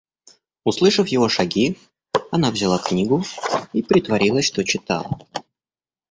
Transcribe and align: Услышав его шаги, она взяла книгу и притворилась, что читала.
Услышав 0.63 1.09
его 1.09 1.29
шаги, 1.29 1.77
она 2.31 2.49
взяла 2.49 2.79
книгу 2.79 3.23
и 3.71 3.83
притворилась, 3.83 4.45
что 4.47 4.63
читала. 4.63 5.19